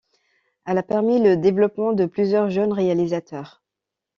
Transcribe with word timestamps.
Elle 0.65 0.79
a 0.79 0.81
permis 0.81 1.19
le 1.21 1.37
développement 1.37 1.93
de 1.93 2.07
plusieurs 2.07 2.49
jeunes 2.49 2.73
réalisateurs. 2.73 3.61